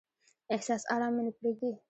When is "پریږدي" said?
1.37-1.69